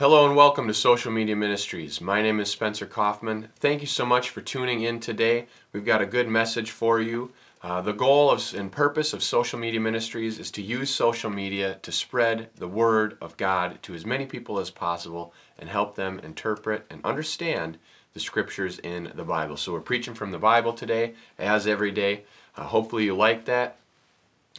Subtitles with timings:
[0.00, 2.00] Hello and welcome to Social Media Ministries.
[2.00, 3.48] My name is Spencer Kaufman.
[3.56, 5.48] Thank you so much for tuning in today.
[5.72, 7.32] We've got a good message for you.
[7.64, 11.80] Uh, the goal of, and purpose of Social Media Ministries is to use social media
[11.82, 16.20] to spread the Word of God to as many people as possible and help them
[16.20, 17.76] interpret and understand
[18.14, 19.56] the scriptures in the Bible.
[19.56, 22.22] So we're preaching from the Bible today, as every day.
[22.56, 23.78] Uh, hopefully you like that.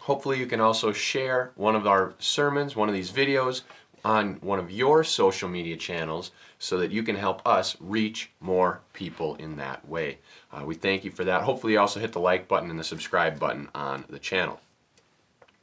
[0.01, 3.61] Hopefully you can also share one of our sermons, one of these videos
[4.03, 8.81] on one of your social media channels so that you can help us reach more
[8.93, 10.17] people in that way.
[10.51, 11.43] Uh, we thank you for that.
[11.43, 14.59] Hopefully, you also hit the like button and the subscribe button on the channel.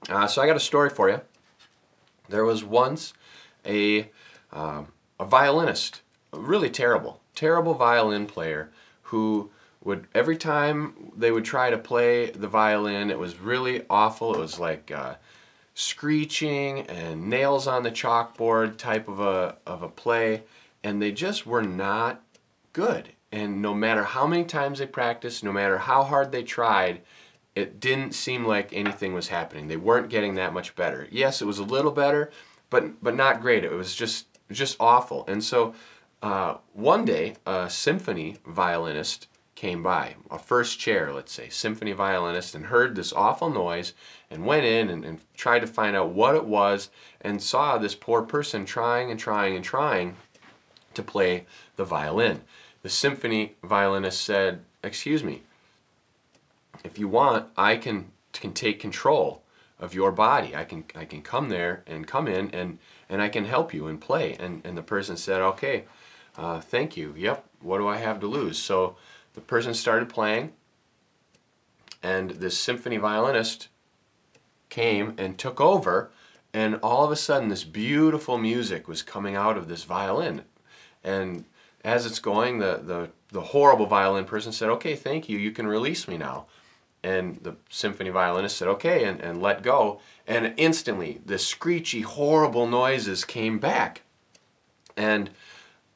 [0.08, 1.20] Uh, so, I got a story for you.
[2.28, 3.14] There was once
[3.64, 4.10] a,
[4.52, 4.84] uh,
[5.20, 8.70] a violinist, really terrible, terrible violin player
[9.02, 9.50] who
[9.86, 14.34] would every time they would try to play the violin, it was really awful.
[14.34, 15.14] It was like uh,
[15.78, 20.42] screeching and nails on the chalkboard type of a, of a play,
[20.82, 22.22] and they just were not
[22.72, 23.10] good.
[23.30, 27.02] And no matter how many times they practiced, no matter how hard they tried,
[27.54, 29.68] it didn't seem like anything was happening.
[29.68, 31.08] They weren't getting that much better.
[31.10, 32.30] Yes, it was a little better,
[32.70, 33.62] but but not great.
[33.62, 35.26] It was just just awful.
[35.28, 35.74] And so
[36.22, 42.54] uh, one day, a symphony violinist came by, a first chair, let's say, symphony violinist,
[42.54, 43.94] and heard this awful noise
[44.30, 46.90] and went in and, and, tried to find out what it was
[47.22, 50.14] and saw this poor person trying and trying and trying
[50.94, 52.42] to play the violin.
[52.82, 55.42] The symphony violinist said, Excuse me,
[56.84, 59.42] if you want, I can, can take control
[59.78, 60.54] of your body.
[60.54, 63.86] I can, I can come there and come in and, and I can help you
[63.88, 64.36] and play.
[64.38, 65.84] And, and the person said, Okay,
[66.36, 67.14] uh, thank you.
[67.16, 68.58] Yep, what do I have to lose?
[68.58, 68.96] So
[69.36, 70.52] the person started playing,
[72.02, 73.68] and this symphony violinist
[74.68, 76.10] came and took over,
[76.52, 80.42] and all of a sudden, this beautiful music was coming out of this violin.
[81.04, 81.44] And
[81.84, 85.66] as it's going, the, the, the horrible violin person said, Okay, thank you, you can
[85.66, 86.46] release me now.
[87.02, 90.00] And the symphony violinist said, Okay, and, and let go.
[90.26, 94.00] And instantly, the screechy, horrible noises came back.
[94.96, 95.28] And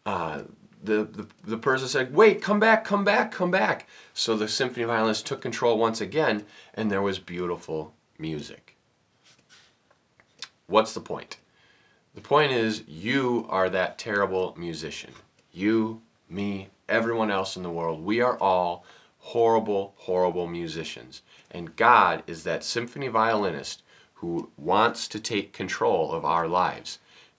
[0.05, 0.43] uh,
[0.83, 3.89] the, the, the person said, Wait, come back, come back, come back.
[4.15, 8.77] So the symphony violinist took control once again, and there was beautiful music.
[10.67, 11.39] What's the point?
[12.15, 15.13] The point is, you are that terrible musician.
[15.53, 18.85] You, me, everyone else in the world, we are all
[19.19, 21.23] horrible, horrible musicians.
[21.51, 23.83] And God is that symphony violinist
[24.15, 26.99] who wants to take control of our lives.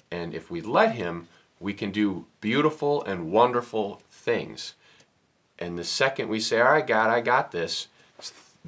[0.10, 1.28] And if we let Him,
[1.62, 4.74] we can do beautiful and wonderful things.
[5.60, 7.88] And the second we say, All right, God, I got this,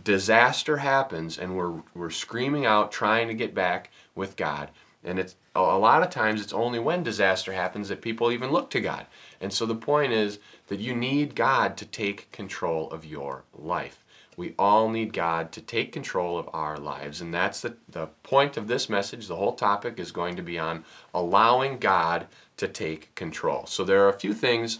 [0.01, 4.69] disaster happens and we're, we're screaming out trying to get back with God.
[5.03, 8.69] And it's a lot of times it's only when disaster happens that people even look
[8.71, 9.05] to God.
[9.41, 14.03] And so the point is that you need God to take control of your life.
[14.35, 17.21] We all need God to take control of our lives.
[17.21, 19.27] And that's the, the point of this message.
[19.27, 22.27] The whole topic is going to be on allowing God
[22.63, 23.65] to take control.
[23.65, 24.79] So there are a few things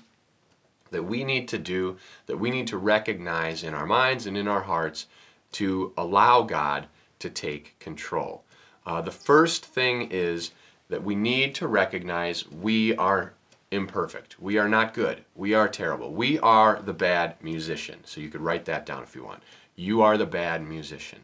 [0.91, 4.47] that we need to do, that we need to recognize in our minds and in
[4.47, 5.07] our hearts
[5.53, 6.87] to allow God
[7.19, 8.43] to take control.
[8.85, 10.51] Uh, the first thing is
[10.87, 13.33] that we need to recognize we are
[13.71, 14.39] imperfect.
[14.39, 15.25] We are not good.
[15.35, 16.13] We are terrible.
[16.13, 17.99] We are the bad musician.
[18.05, 19.43] So you could write that down if you want.
[19.75, 21.19] You are the bad musician.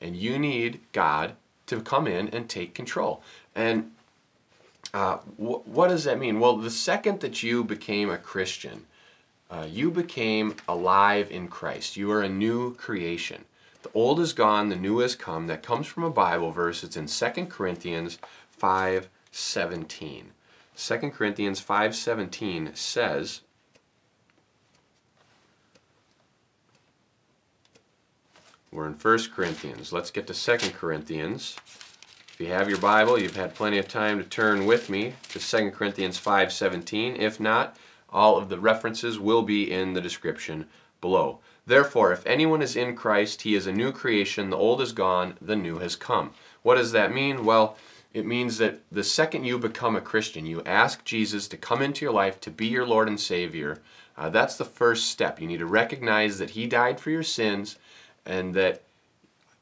[0.00, 1.34] And you need God
[1.66, 3.22] to come in and take control.
[3.54, 3.90] And
[4.96, 6.40] uh, wh- what does that mean?
[6.40, 8.86] Well, the second that you became a Christian,
[9.50, 11.98] uh, you became alive in Christ.
[11.98, 13.44] You are a new creation.
[13.82, 15.48] The old is gone, the new has come.
[15.48, 16.82] That comes from a Bible verse.
[16.82, 18.18] It's in 2 Corinthians
[18.52, 20.30] 5 17.
[20.74, 23.42] 2 Corinthians 5:17 says
[28.72, 29.92] We're in 1 Corinthians.
[29.92, 31.56] Let's get to 2 Corinthians.
[32.36, 35.38] If you have your Bible, you've had plenty of time to turn with me to
[35.38, 37.16] 2 Corinthians 5:17.
[37.16, 37.78] If not,
[38.10, 40.68] all of the references will be in the description
[41.00, 41.38] below.
[41.64, 44.50] Therefore, if anyone is in Christ, he is a new creation.
[44.50, 46.32] The old is gone, the new has come.
[46.60, 47.42] What does that mean?
[47.42, 47.78] Well,
[48.12, 52.04] it means that the second you become a Christian, you ask Jesus to come into
[52.04, 53.80] your life to be your Lord and Savior.
[54.14, 55.40] Uh, that's the first step.
[55.40, 57.78] You need to recognize that He died for your sins
[58.26, 58.82] and that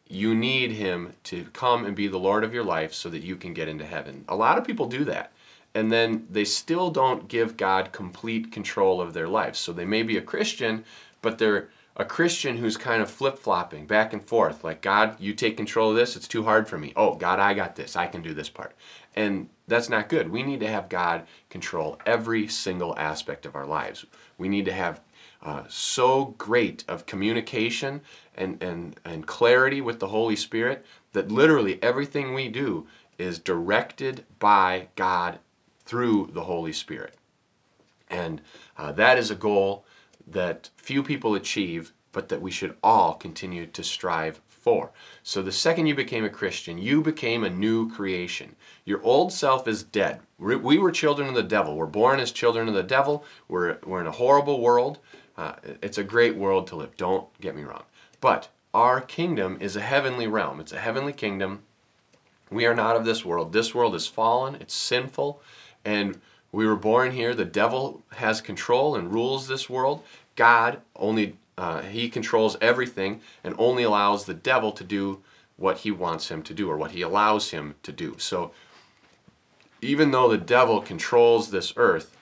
[0.09, 3.37] you need Him to come and be the Lord of your life so that you
[3.37, 4.25] can get into heaven.
[4.29, 5.33] A lot of people do that.
[5.75, 9.59] And then they still don't give God complete control of their lives.
[9.59, 10.85] So they may be a Christian,
[11.21, 15.33] but they're a Christian who's kind of flip flopping back and forth, like, God, you
[15.33, 16.93] take control of this, it's too hard for me.
[16.97, 18.75] Oh, God, I got this, I can do this part.
[19.15, 20.29] And that's not good.
[20.29, 24.05] We need to have God control every single aspect of our lives.
[24.39, 25.01] We need to have
[25.45, 28.01] uh, so great of communication
[28.35, 32.87] and, and, and clarity with the Holy Spirit that literally everything we do
[33.19, 35.39] is directed by God
[35.85, 37.15] through the Holy Spirit.
[38.09, 38.41] And
[38.77, 39.85] uh, that is a goal
[40.27, 44.93] that few people achieve, but that we should all continue to strive for.
[45.23, 48.57] So the second you became a Christian, you became a new creation.
[48.87, 50.21] Your old self is dead.
[50.39, 51.77] We were children of the devil.
[51.77, 53.25] We're born as children of the devil.
[53.49, 54.99] We're, we're in a horrible world.
[55.37, 57.85] Uh, it's a great world to live, don't get me wrong.
[58.21, 61.63] But our kingdom is a heavenly realm, it's a heavenly kingdom.
[62.51, 63.53] We are not of this world.
[63.53, 65.41] This world is fallen, it's sinful,
[65.85, 66.21] and
[66.53, 67.35] we were born here.
[67.35, 70.05] The devil has control and rules this world.
[70.37, 75.21] God only, uh, he controls everything and only allows the devil to do
[75.57, 78.17] what he wants him to do or what he allows him to do.
[78.19, 78.53] So
[79.81, 82.14] even though the devil controls this earth,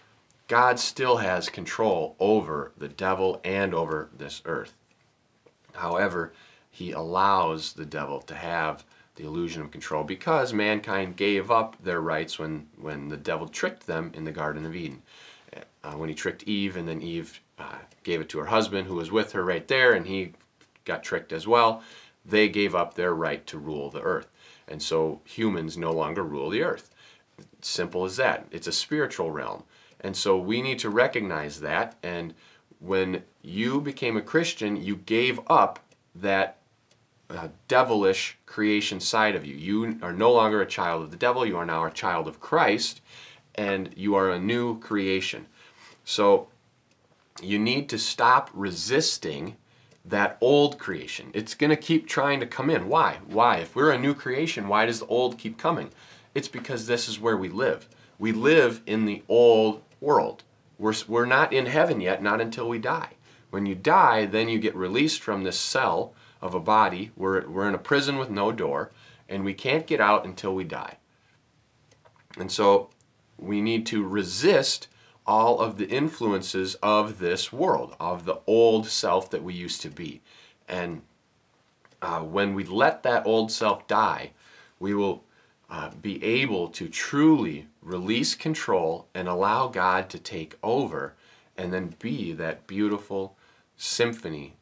[0.53, 4.75] God still has control over the devil and over this earth.
[5.73, 6.35] However,
[6.71, 8.85] he allows the devil to have
[9.15, 13.87] the illusion of control because mankind gave up their rights when, when the devil tricked
[13.87, 15.01] them in the Garden of Eden.
[15.83, 18.97] Uh, when he tricked Eve, and then Eve uh, gave it to her husband who
[18.97, 20.35] was with her right there, and he
[20.85, 21.83] got tricked as well.
[22.27, 24.29] They gave up their right to rule the earth.
[24.69, 26.91] And so humans no longer rule the earth.
[27.63, 28.49] Simple as that.
[28.51, 29.65] It's a spiritual realm.
[30.03, 31.97] And so we need to recognize that.
[32.03, 32.35] And
[32.81, 35.79] when you became a Christian, you gave up
[36.15, 36.59] that
[37.31, 39.55] uh, devilish creation side of you.
[39.55, 42.41] You are no longer a child of the devil, you are now a child of
[42.41, 43.01] Christ,
[43.55, 45.47] and you are a new creation.
[46.05, 46.49] So
[47.41, 49.57] you need to stop resisting
[50.05, 51.31] that old creation.
[51.33, 52.89] It's going to keep trying to come in.
[52.89, 53.19] Why?
[53.27, 53.59] Why?
[53.59, 55.91] If we're a new creation, why does the old keep coming?
[56.35, 57.89] It's because this is where we live.
[58.19, 60.43] We live in the old world.
[60.79, 63.11] We're, we're not in heaven yet, not until we die.
[63.51, 67.13] When you die, then you get released from this cell of a body.
[67.17, 68.91] We're, we're in a prison with no door,
[69.29, 70.97] and we can't get out until we die.
[72.37, 72.91] And so
[73.39, 74.89] we need to resist
[75.27, 79.89] all of the influences of this world, of the old self that we used to
[79.89, 80.21] be.
[80.69, 81.03] And
[82.01, 84.33] uh, when we let that old self die,
[84.81, 85.23] we will
[85.71, 91.15] uh, be able to truly release control and allow God to take over
[91.57, 93.37] and then be that beautiful
[93.77, 94.55] symphony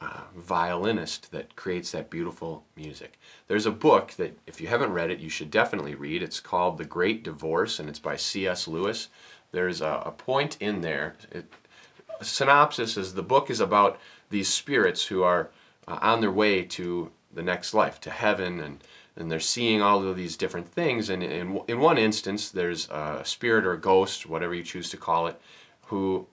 [0.00, 3.18] uh, violinist that creates that beautiful music.
[3.46, 6.22] There's a book that, if you haven't read it, you should definitely read.
[6.22, 8.68] It's called The Great Divorce and it's by C.S.
[8.68, 9.08] Lewis.
[9.52, 11.14] There's a, a point in there.
[11.30, 11.46] It,
[12.20, 13.98] a synopsis is the book is about
[14.30, 15.50] these spirits who are
[15.86, 18.82] uh, on their way to the next life, to heaven, and
[19.16, 21.08] and they're seeing all of these different things.
[21.08, 24.96] And in, in one instance, there's a spirit or a ghost, whatever you choose to
[24.96, 25.40] call it,
[25.86, 26.26] who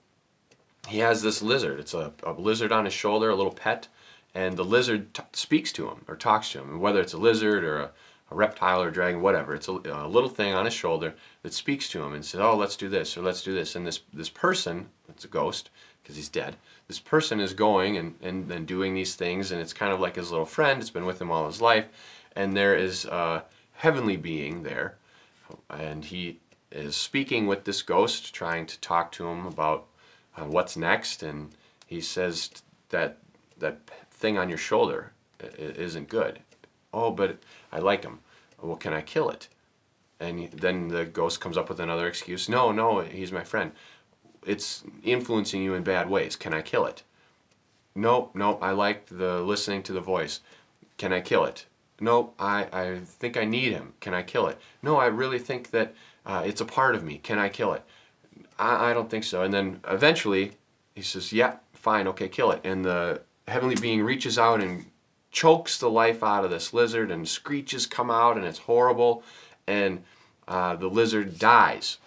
[0.88, 1.78] he has this lizard.
[1.78, 3.88] It's a, a lizard on his shoulder, a little pet,
[4.34, 6.70] and the lizard t- speaks to him or talks to him.
[6.70, 7.90] And whether it's a lizard or a,
[8.30, 11.54] a reptile or a dragon, whatever, it's a, a, little thing on his shoulder that
[11.54, 14.00] speaks to him and says, "Oh, let's do this or let's do this." And this
[14.12, 15.70] this person, it's a ghost
[16.02, 16.56] because he's dead.
[16.88, 20.16] This person is going and, and and doing these things, and it's kind of like
[20.16, 20.80] his little friend.
[20.80, 21.86] It's been with him all his life
[22.34, 23.44] and there is a
[23.74, 24.96] heavenly being there,
[25.70, 26.38] and he
[26.70, 29.86] is speaking with this ghost, trying to talk to him about
[30.36, 31.50] uh, what's next, and
[31.86, 32.50] he says
[32.88, 33.18] that
[33.58, 33.80] that
[34.10, 35.12] thing on your shoulder
[35.58, 36.40] isn't good.
[36.94, 37.38] Oh, but
[37.70, 38.20] I like him.
[38.60, 39.48] Well, can I kill it?
[40.20, 42.48] And then the ghost comes up with another excuse.
[42.48, 43.72] No, no, he's my friend.
[44.46, 46.36] It's influencing you in bad ways.
[46.36, 47.02] Can I kill it?
[47.94, 48.58] Nope, nope.
[48.62, 50.40] I like the listening to the voice.
[50.96, 51.66] Can I kill it?
[52.02, 53.94] No, I, I think I need him.
[54.00, 54.58] Can I kill it?
[54.82, 55.94] No, I really think that
[56.26, 57.18] uh, it's a part of me.
[57.18, 57.84] Can I kill it?
[58.58, 59.42] I, I don't think so.
[59.44, 60.52] And then eventually
[60.96, 62.60] he says, yeah, fine, okay, kill it.
[62.64, 64.86] And the heavenly being reaches out and
[65.30, 69.22] chokes the life out of this lizard and screeches come out and it's horrible.
[69.68, 70.02] And
[70.48, 71.98] uh, the lizard dies.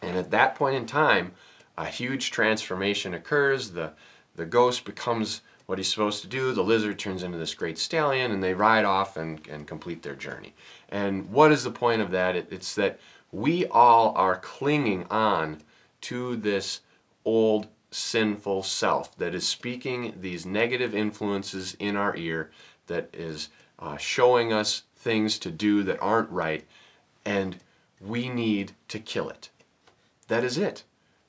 [0.00, 1.32] And at that point in time,
[1.76, 3.72] a huge transformation occurs.
[3.72, 3.92] The,
[4.36, 5.40] the ghost becomes
[5.70, 6.52] what he's supposed to do.
[6.52, 10.16] The lizard turns into this great stallion and they ride off and, and complete their
[10.16, 10.52] journey.
[10.88, 12.34] And what is the point of that?
[12.34, 12.98] It, it's that
[13.30, 15.62] we all are clinging on
[16.00, 16.80] to this
[17.24, 22.50] old sinful self that is speaking these negative influences in our ear,
[22.88, 23.48] that is
[23.78, 26.66] uh, showing us things to do that aren't right,
[27.24, 27.58] and
[28.00, 29.50] we need to kill it.
[30.26, 30.82] That is it.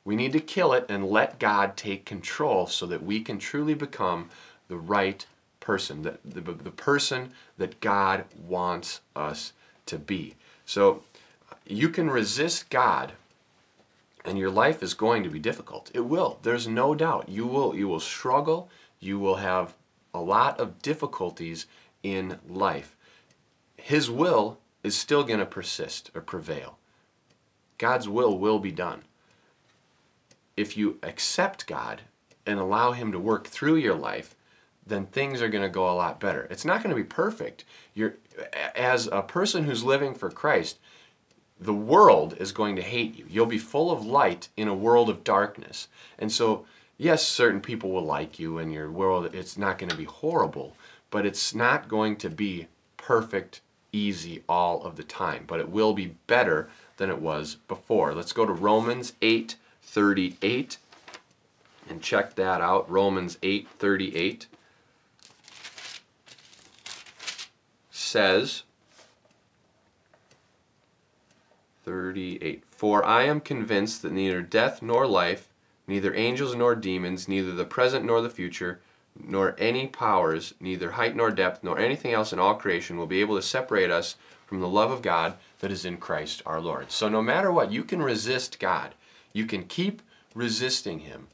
[0.03, 3.75] We need to kill it and let God take control so that we can truly
[3.75, 4.29] become
[4.67, 5.25] the right
[5.59, 9.53] person, the, the, the person that God wants us
[9.85, 10.35] to be.
[10.65, 11.03] So
[11.67, 13.13] you can resist God
[14.25, 15.91] and your life is going to be difficult.
[15.93, 16.39] It will.
[16.43, 17.29] There's no doubt.
[17.29, 19.73] You will you will struggle, you will have
[20.13, 21.65] a lot of difficulties
[22.03, 22.95] in life.
[23.77, 26.77] His will is still going to persist or prevail.
[27.77, 29.03] God's will will be done.
[30.57, 32.01] If you accept God
[32.45, 34.35] and allow him to work through your life,
[34.85, 36.47] then things are going to go a lot better.
[36.49, 37.65] It's not going to be perfect.
[37.93, 38.15] You're
[38.75, 40.79] as a person who's living for Christ,
[41.59, 43.25] the world is going to hate you.
[43.29, 45.87] You'll be full of light in a world of darkness.
[46.17, 46.65] And so,
[46.97, 49.33] yes, certain people will like you in your world.
[49.35, 50.75] It's not going to be horrible,
[51.11, 52.67] but it's not going to be
[52.97, 55.43] perfect, easy all of the time.
[55.45, 58.15] But it will be better than it was before.
[58.15, 59.55] Let's go to Romans 8
[59.91, 60.77] 38
[61.89, 62.89] and check that out.
[62.89, 64.47] Romans 8 38
[67.89, 68.63] says,
[71.83, 72.63] 38.
[72.69, 75.49] For I am convinced that neither death nor life,
[75.87, 78.79] neither angels nor demons, neither the present nor the future,
[79.21, 83.19] nor any powers, neither height nor depth, nor anything else in all creation will be
[83.19, 86.91] able to separate us from the love of God that is in Christ our Lord.
[86.91, 88.93] So no matter what, you can resist God.
[89.33, 90.01] You can keep
[90.33, 91.27] resisting Him,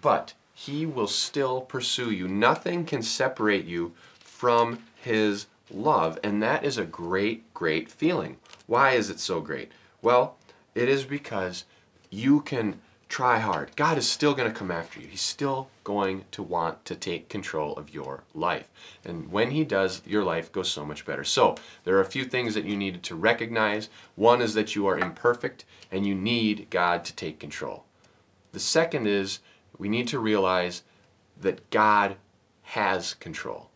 [0.00, 2.28] but He will still pursue you.
[2.28, 8.36] Nothing can separate you from His love, and that is a great, great feeling.
[8.66, 9.72] Why is it so great?
[10.02, 10.36] Well,
[10.74, 11.64] it is because
[12.10, 12.80] you can
[13.14, 13.70] try hard.
[13.76, 15.06] God is still going to come after you.
[15.06, 18.68] He's still going to want to take control of your life.
[19.04, 21.22] And when He does, your life goes so much better.
[21.22, 21.54] So,
[21.84, 23.88] there are a few things that you needed to recognize.
[24.16, 27.84] One is that you are imperfect and you need God to take control.
[28.50, 29.38] The second is
[29.78, 30.82] we need to realize
[31.40, 32.16] that God
[32.62, 33.70] has control.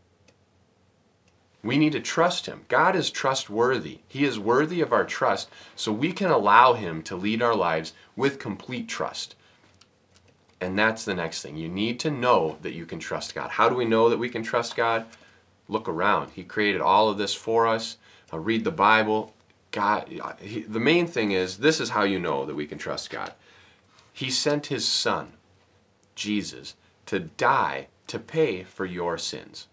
[1.63, 2.65] We need to trust Him.
[2.69, 3.99] God is trustworthy.
[4.07, 7.93] He is worthy of our trust, so we can allow Him to lead our lives
[8.15, 9.35] with complete trust.
[10.61, 11.57] And that's the next thing.
[11.57, 13.51] You need to know that you can trust God.
[13.51, 15.07] How do we know that we can trust God?
[15.69, 16.33] Look around.
[16.33, 17.97] He created all of this for us.
[18.33, 19.35] Uh, read the Bible.
[19.71, 20.09] God,
[20.41, 23.33] he, the main thing is this is how you know that we can trust God.
[24.13, 25.35] He sent His Son,
[26.15, 26.75] Jesus,
[27.07, 29.67] to die to pay for your sins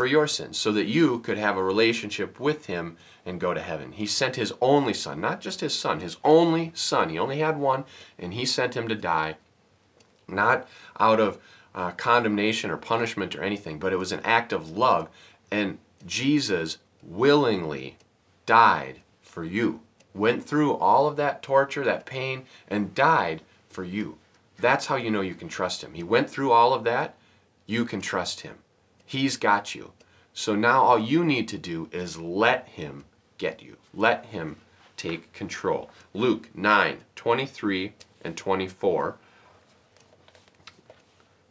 [0.00, 3.60] for your sins so that you could have a relationship with him and go to
[3.60, 3.92] heaven.
[3.92, 7.10] He sent his only son, not just his son, his only son.
[7.10, 7.84] He only had one,
[8.18, 9.36] and he sent him to die,
[10.26, 10.66] not
[10.98, 11.36] out of
[11.74, 15.10] uh, condemnation or punishment or anything, but it was an act of love.
[15.50, 15.76] And
[16.06, 17.98] Jesus willingly
[18.46, 19.80] died for you,
[20.14, 24.16] went through all of that torture, that pain, and died for you.
[24.58, 25.92] That's how you know you can trust him.
[25.92, 27.16] He went through all of that,
[27.66, 28.60] you can trust him.
[29.10, 29.90] He's got you.
[30.32, 33.06] So now all you need to do is let Him
[33.38, 33.76] get you.
[33.92, 34.58] Let Him
[34.96, 35.90] take control.
[36.14, 39.16] Luke 9 23 and 24.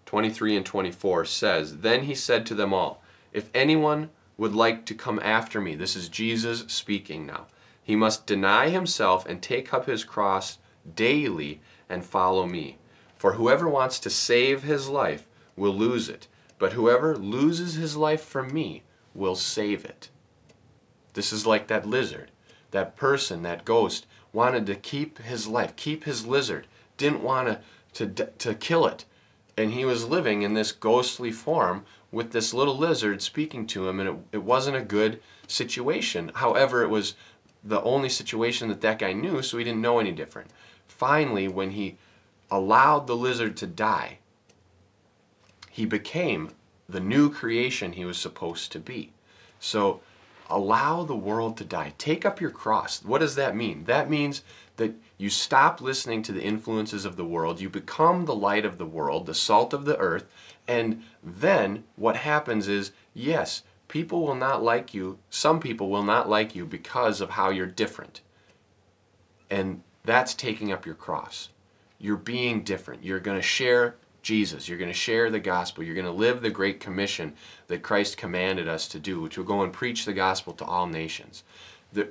[0.06, 4.94] 23 and 24 says, Then he said to them all, If anyone would like to
[4.94, 7.48] come after me, this is Jesus speaking now,
[7.84, 10.60] he must deny himself and take up his cross
[10.96, 12.78] daily and follow me.
[13.18, 15.26] For whoever wants to save his life
[15.58, 18.84] will lose it but whoever loses his life for me
[19.16, 20.10] will save it.
[21.14, 22.32] This is like that lizard.
[22.72, 27.60] That person, that ghost, wanted to keep his life, keep his lizard, didn't want
[27.94, 29.06] to, to, to kill it.
[29.58, 34.00] And he was living in this ghostly form with this little lizard speaking to him,
[34.00, 36.32] and it, it wasn't a good situation.
[36.36, 37.16] However, it was
[37.64, 40.52] the only situation that that guy knew, so he didn't know any different.
[40.88, 41.98] Finally, when he
[42.52, 44.20] allowed the lizard to die,
[45.80, 46.50] he became
[46.90, 49.14] the new creation he was supposed to be.
[49.62, 50.02] So
[50.50, 51.94] allow the world to die.
[51.98, 53.02] Take up your cross.
[53.02, 53.86] What does that mean?
[53.86, 54.44] That means
[54.76, 58.78] that you stop listening to the influences of the world, you become the light of
[58.78, 60.26] the world, the salt of the earth,
[60.68, 66.28] and then what happens is, yes, people will not like you, some people will not
[66.28, 68.20] like you because of how you're different.
[69.50, 71.48] And that's taking up your cross.
[72.00, 73.06] You're being different.
[73.06, 74.68] You're going to share Jesus.
[74.68, 75.84] You're going to share the gospel.
[75.84, 77.34] You're going to live the great commission
[77.68, 80.88] that Christ commanded us to do, which will go and preach the gospel to all
[80.88, 81.44] nations.
[81.92, 82.10] The,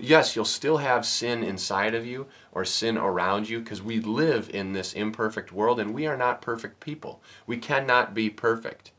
[0.00, 4.48] yes, you'll still have sin inside of you or sin around you because we live
[4.50, 7.22] in this imperfect world and we are not perfect people.
[7.46, 8.92] We cannot be perfect.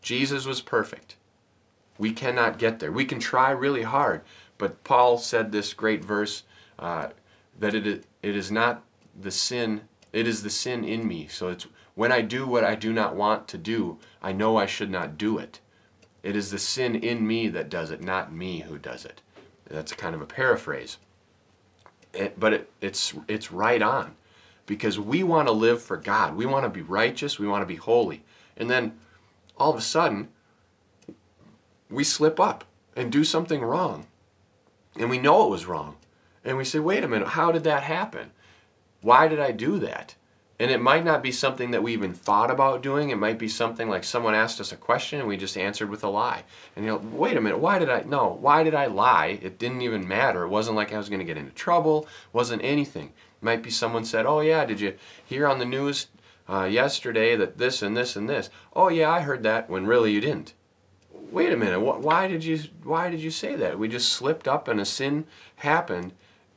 [0.00, 1.16] Jesus was perfect.
[1.98, 2.92] We cannot get there.
[2.92, 4.22] We can try really hard,
[4.58, 6.42] but Paul said this great verse
[6.78, 7.08] uh,
[7.58, 8.82] that it, it is not
[9.20, 11.26] the sin, it is the sin in me.
[11.28, 14.66] So it's when I do what I do not want to do, I know I
[14.66, 15.60] should not do it.
[16.22, 19.20] It is the sin in me that does it, not me who does it.
[19.68, 20.98] That's kind of a paraphrase.
[22.12, 24.16] It, but it, it's, it's right on
[24.66, 26.36] because we want to live for God.
[26.36, 27.38] We want to be righteous.
[27.38, 28.22] We want to be holy.
[28.56, 28.98] And then
[29.56, 30.28] all of a sudden,
[31.90, 32.64] we slip up
[32.94, 34.06] and do something wrong.
[34.96, 35.96] And we know it was wrong.
[36.44, 38.32] And we say, wait a minute, how did that happen?
[39.02, 40.14] Why did I do that?
[40.58, 43.10] And it might not be something that we even thought about doing.
[43.10, 46.04] It might be something like someone asked us a question and we just answered with
[46.04, 46.44] a lie.
[46.76, 49.40] And you know, wait a minute, why did I, no, why did I lie?
[49.42, 50.44] It didn't even matter.
[50.44, 53.06] It wasn't like I was going to get into trouble, wasn't anything.
[53.06, 54.94] It might be someone said, oh yeah, did you
[55.24, 56.06] hear on the news
[56.48, 58.48] uh, yesterday that this and this and this?
[58.72, 60.54] Oh yeah, I heard that, when really you didn't.
[61.12, 63.80] Wait a minute, wh- why did you, why did you say that?
[63.80, 65.24] We just slipped up and a sin
[65.56, 66.12] happened.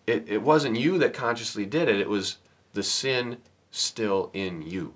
[0.08, 2.38] It, it wasn't you that consciously did it, it was
[2.74, 3.38] the sin
[3.72, 4.94] still in you.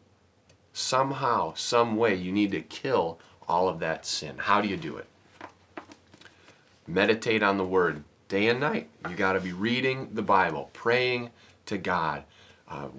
[0.73, 4.37] Somehow, some way, you need to kill all of that sin.
[4.37, 5.07] How do you do it?
[6.87, 8.87] Meditate on the Word day and night.
[9.09, 11.31] You got to be reading the Bible, praying
[11.65, 12.23] to God,
[12.67, 12.89] uh,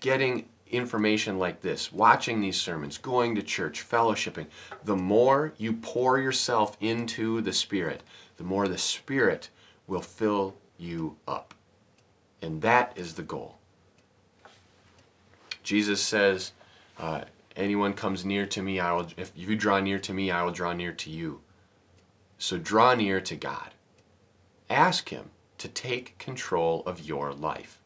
[0.00, 4.46] getting information like this, watching these sermons, going to church, fellowshipping.
[4.84, 8.02] The more you pour yourself into the Spirit,
[8.36, 9.50] the more the Spirit
[9.86, 11.54] will fill you up.
[12.40, 13.58] And that is the goal.
[15.62, 16.52] Jesus says,
[16.98, 17.22] uh,
[17.56, 20.52] anyone comes near to me, I will, if you draw near to me, I will
[20.52, 21.40] draw near to you.
[22.38, 23.74] So draw near to God.
[24.70, 27.80] Ask Him to take control of your life.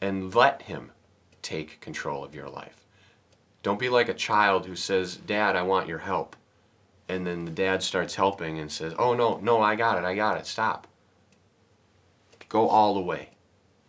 [0.00, 0.92] And let Him
[1.40, 2.84] take control of your life.
[3.62, 6.36] Don't be like a child who says, Dad, I want your help.
[7.08, 10.14] And then the dad starts helping and says, Oh, no, no, I got it, I
[10.14, 10.86] got it, stop.
[12.52, 13.30] Go all the way.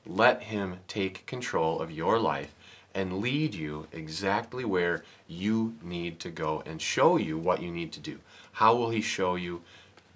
[0.05, 2.55] Let Him take control of your life
[2.95, 7.91] and lead you exactly where you need to go and show you what you need
[7.91, 8.19] to do.
[8.53, 9.63] How will He show you?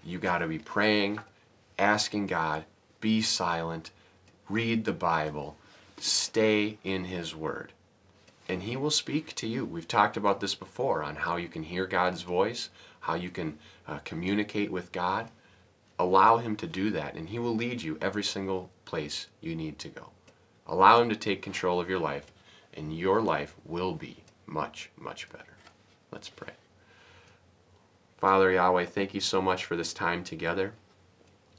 [0.02, 1.20] You got to be praying,
[1.78, 2.64] asking God,
[3.02, 3.92] be silent,
[4.48, 5.58] read the Bible,
[6.00, 7.74] stay in His Word.
[8.48, 9.66] And He will speak to you.
[9.66, 12.70] We've talked about this before on how you can hear God's voice,
[13.02, 15.28] how you can uh, communicate with God.
[16.00, 19.80] Allow Him to do that, and He will lead you every single place you need
[19.80, 20.10] to go.
[20.66, 22.32] Allow Him to take control of your life
[22.78, 25.58] and your life will be much, much better.
[26.12, 26.54] Let's pray.
[28.18, 30.74] Father Yahweh, thank you so much for this time together.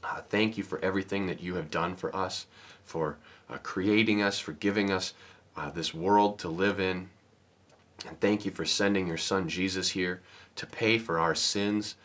[0.03, 2.47] Uh, thank you for everything that you have done for us,
[2.83, 3.17] for
[3.49, 5.13] uh, creating us, for giving us
[5.57, 7.09] uh, this world to live in.
[8.07, 10.21] And thank you for sending your son Jesus here
[10.55, 11.95] to pay for our sins,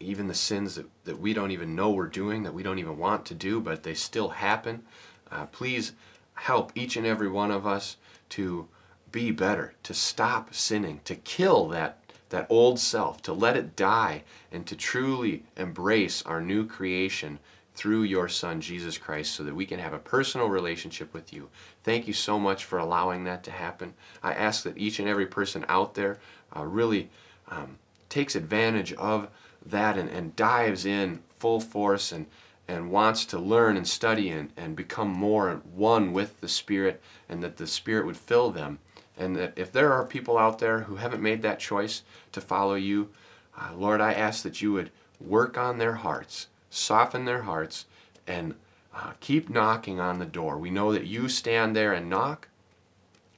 [0.00, 2.98] even the sins that, that we don't even know we're doing, that we don't even
[2.98, 4.82] want to do, but they still happen.
[5.30, 5.92] Uh, please
[6.34, 7.96] help each and every one of us
[8.30, 8.66] to
[9.12, 11.98] be better, to stop sinning, to kill that,
[12.30, 17.38] that old self, to let it die, and to truly embrace our new creation
[17.74, 21.48] through your Son, Jesus Christ, so that we can have a personal relationship with you.
[21.82, 23.94] Thank you so much for allowing that to happen.
[24.22, 26.18] I ask that each and every person out there
[26.56, 27.10] uh, really
[27.48, 29.28] um, takes advantage of
[29.66, 32.26] that and, and dives in full force and,
[32.68, 37.42] and wants to learn and study and, and become more one with the Spirit, and
[37.42, 38.78] that the Spirit would fill them.
[39.16, 42.74] And that if there are people out there who haven't made that choice to follow
[42.74, 43.10] you,
[43.56, 47.86] uh, Lord, I ask that you would work on their hearts, soften their hearts,
[48.26, 48.54] and
[48.94, 50.58] uh, keep knocking on the door.
[50.58, 52.48] We know that you stand there and knock.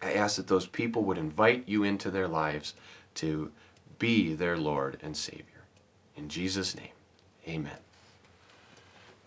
[0.03, 2.75] I ask that those people would invite you into their lives
[3.17, 3.51] to
[3.99, 5.56] be their Lord and Savior.
[6.17, 6.93] In Jesus' name,
[7.47, 7.79] amen.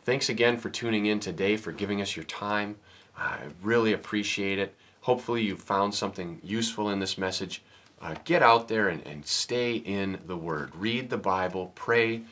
[0.03, 2.77] Thanks again for tuning in today, for giving us your time.
[3.17, 4.75] I really appreciate it.
[5.01, 7.61] Hopefully, you found something useful in this message.
[8.01, 10.73] Uh, get out there and, and stay in the Word.
[10.75, 12.23] Read the Bible, pray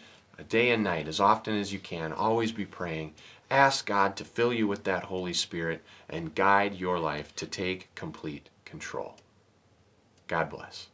[0.43, 2.13] day and night as often as you can.
[2.13, 3.13] Always be praying.
[3.49, 7.93] Ask God to fill you with that Holy Spirit and guide your life to take
[7.95, 9.15] complete control.
[10.27, 10.87] God bless.